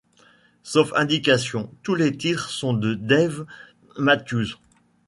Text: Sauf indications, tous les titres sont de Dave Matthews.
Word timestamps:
Sauf 0.63 0.93
indications, 0.95 1.69
tous 1.83 1.93
les 1.93 2.17
titres 2.17 2.49
sont 2.49 2.73
de 2.73 2.95
Dave 2.95 3.45
Matthews. 3.99 4.55